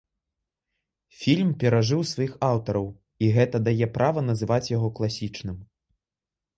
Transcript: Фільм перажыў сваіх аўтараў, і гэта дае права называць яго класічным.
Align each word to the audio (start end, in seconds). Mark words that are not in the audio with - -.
Фільм 1.19 1.51
перажыў 1.65 2.01
сваіх 2.13 2.33
аўтараў, 2.49 2.87
і 3.27 3.31
гэта 3.39 3.57
дае 3.69 3.87
права 4.01 4.19
называць 4.35 4.63
яго 4.77 4.87
класічным. 5.01 5.57